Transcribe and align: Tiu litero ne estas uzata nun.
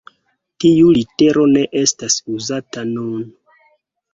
Tiu 0.63 0.93
litero 0.95 1.45
ne 1.51 1.63
estas 1.81 2.17
uzata 2.39 2.87
nun. 2.95 3.21